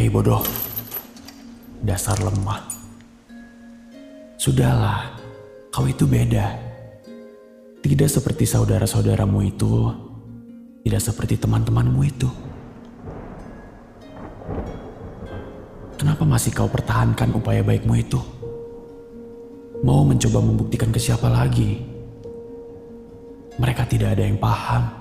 [0.00, 0.40] Hei bodoh,
[1.84, 2.64] dasar lemah.
[4.40, 5.12] Sudahlah,
[5.68, 6.56] kau itu beda.
[7.84, 9.92] Tidak seperti saudara-saudaramu itu,
[10.88, 12.32] tidak seperti teman-temanmu itu.
[16.00, 18.24] Kenapa masih kau pertahankan upaya baikmu itu?
[19.84, 21.76] Mau mencoba membuktikan ke siapa lagi?
[23.60, 24.96] Mereka tidak ada yang paham.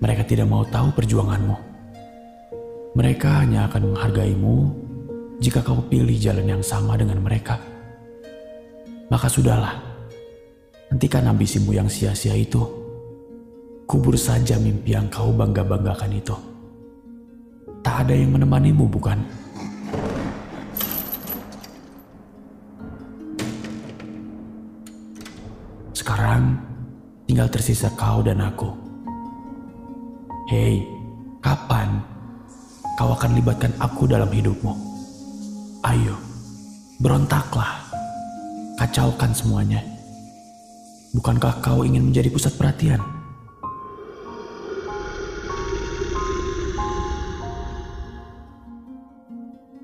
[0.00, 1.69] Mereka tidak mau tahu perjuanganmu.
[3.00, 4.56] Mereka hanya akan menghargaimu
[5.40, 7.56] jika kau pilih jalan yang sama dengan mereka.
[9.08, 9.72] Maka sudahlah,
[10.92, 12.60] hentikan ambisimu yang sia-sia itu.
[13.88, 16.36] Kubur saja mimpi yang kau bangga-banggakan itu.
[17.80, 19.16] Tak ada yang menemanimu, bukan?
[25.96, 26.52] Sekarang
[27.24, 28.68] tinggal tersisa kau dan aku.
[30.52, 30.84] Hei,
[31.40, 32.19] kapan
[33.00, 34.76] kau akan libatkan aku dalam hidupmu?
[35.88, 36.20] Ayo,
[37.00, 37.80] berontaklah.
[38.76, 39.80] Kacaukan semuanya.
[41.16, 43.00] Bukankah kau ingin menjadi pusat perhatian?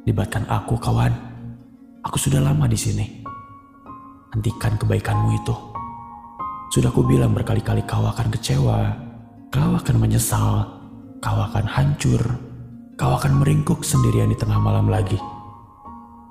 [0.05, 1.17] Libatkan aku, kawan.
[2.05, 3.25] Aku sudah lama di sini.
[4.37, 5.57] Hentikan kebaikanmu itu.
[6.69, 8.93] Sudah ku bilang berkali-kali kau akan kecewa,
[9.49, 10.69] kau akan menyesal,
[11.25, 12.21] kau akan hancur,
[12.97, 15.21] kau akan meringkuk sendirian di tengah malam lagi.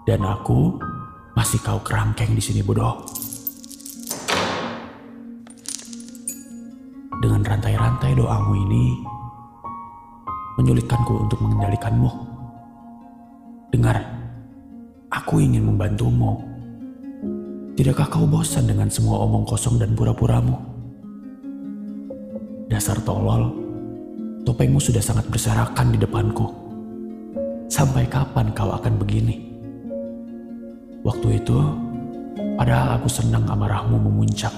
[0.05, 0.81] Dan aku
[1.37, 3.05] masih kau kerangkeng di sini bodoh.
[7.21, 8.97] Dengan rantai-rantai doamu ini,
[10.57, 12.09] menyulitkanku untuk mengendalikanmu.
[13.69, 14.01] Dengar,
[15.13, 16.41] aku ingin membantumu.
[17.77, 20.57] Tidakkah kau bosan dengan semua omong kosong dan pura-puramu?
[22.69, 23.64] Dasar tolol,
[24.45, 26.47] topengmu sudah sangat berserakan di depanku.
[27.65, 29.41] Sampai kapan kau akan begini?
[31.01, 31.57] Waktu itu,
[32.53, 34.53] padahal aku senang amarahmu memuncak.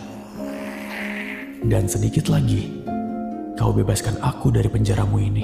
[1.64, 2.84] Dan sedikit lagi,
[3.56, 5.44] kau bebaskan aku dari penjaramu ini.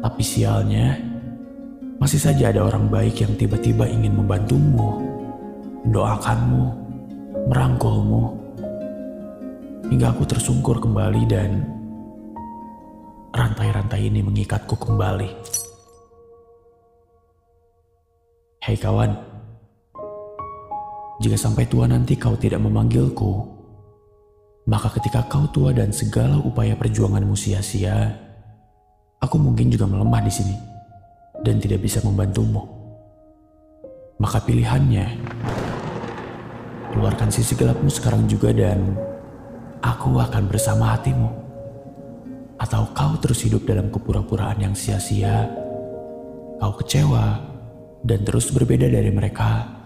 [0.00, 0.96] Tapi sialnya,
[2.00, 5.04] masih saja ada orang baik yang tiba-tiba ingin membantumu,
[5.84, 6.64] mendoakanmu,
[7.52, 8.47] merangkulmu,
[9.88, 11.64] hingga aku tersungkur kembali dan
[13.32, 15.30] rantai-rantai ini mengikatku kembali.
[18.68, 19.16] Hei kawan,
[21.24, 23.48] jika sampai tua nanti kau tidak memanggilku,
[24.68, 28.12] maka ketika kau tua dan segala upaya perjuanganmu sia-sia,
[29.24, 30.56] aku mungkin juga melemah di sini
[31.40, 32.60] dan tidak bisa membantumu.
[34.20, 35.16] Maka pilihannya,
[36.92, 39.08] keluarkan sisi gelapmu sekarang juga dan
[39.82, 41.30] aku akan bersama hatimu.
[42.58, 45.46] Atau kau terus hidup dalam kepura-puraan yang sia-sia,
[46.58, 47.38] kau kecewa,
[48.02, 49.78] dan terus berbeda dari mereka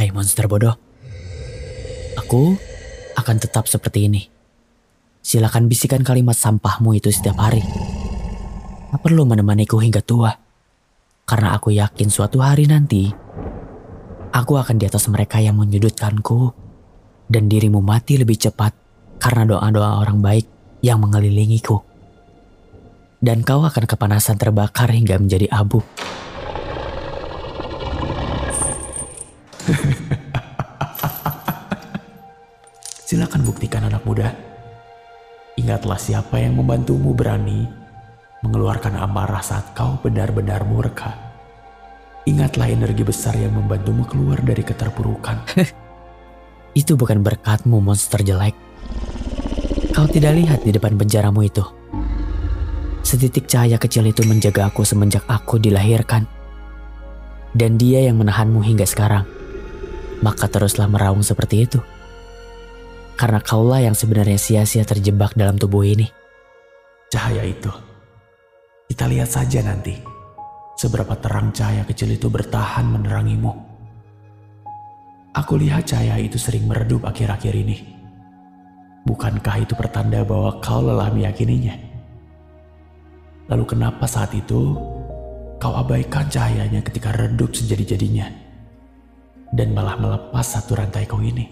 [0.00, 0.72] Hai monster bodoh.
[2.16, 2.56] Aku
[3.20, 4.24] akan tetap seperti ini.
[5.20, 7.60] Silakan bisikan kalimat sampahmu itu setiap hari.
[8.88, 10.32] Tak perlu menemaniku hingga tua.
[11.30, 13.06] Karena aku yakin suatu hari nanti,
[14.34, 16.50] aku akan di atas mereka yang menyudutkanku
[17.30, 18.74] dan dirimu mati lebih cepat
[19.22, 20.50] karena doa-doa orang baik
[20.82, 21.86] yang mengelilingiku.
[23.22, 25.78] Dan kau akan kepanasan terbakar hingga menjadi abu.
[33.06, 34.34] Silakan buktikan anak muda.
[35.54, 37.70] Ingatlah siapa yang membantumu berani
[38.40, 41.16] mengeluarkan amarah saat kau benar-benar murka.
[42.28, 45.44] Ingatlah energi besar yang membantumu keluar dari keterpurukan.
[46.80, 48.54] itu bukan berkatmu monster jelek.
[49.90, 51.64] Kau tidak lihat di depan penjaramu itu.
[53.02, 56.28] Setitik cahaya kecil itu menjaga aku semenjak aku dilahirkan.
[57.50, 59.40] Dan dia yang menahanmu hingga sekarang
[60.20, 61.80] maka teruslah meraung seperti itu.
[63.16, 66.08] Karena kaulah yang sebenarnya sia-sia terjebak dalam tubuh ini.
[67.12, 67.68] Cahaya itu,
[68.90, 69.94] kita lihat saja nanti
[70.74, 73.54] seberapa terang cahaya kecil itu bertahan menerangimu.
[75.30, 77.78] Aku lihat cahaya itu sering meredup akhir-akhir ini.
[79.06, 81.78] Bukankah itu pertanda bahwa kau lelah meyakininya?
[83.46, 84.74] Lalu kenapa saat itu
[85.62, 88.50] kau abaikan cahayanya ketika redup sejadi-jadinya?
[89.50, 91.50] dan malah melepas satu rantai kau ini.